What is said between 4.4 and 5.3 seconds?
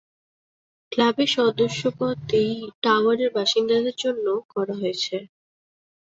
করা হয়েছে।